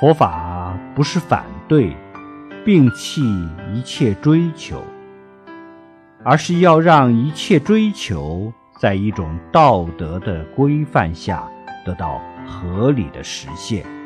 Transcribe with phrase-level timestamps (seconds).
[0.00, 1.92] 佛法不是反对
[2.64, 3.20] 摒弃
[3.74, 4.80] 一切追求
[6.22, 11.48] 而是要让一切追求在一种道德的规范下
[11.84, 13.97] 得到合理的实现。